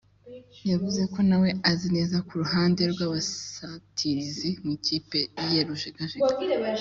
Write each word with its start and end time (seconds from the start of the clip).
yavuze 0.71 1.01
ko 1.13 1.19
nawe 1.29 1.49
azi 1.71 1.87
neza 1.95 2.15
ko 2.25 2.29
uruhande 2.35 2.81
rw’ubusatirizi 2.91 4.49
mu 4.61 4.69
ikipe 4.77 5.19
ye 5.51 5.59
rujegajega 5.67 6.33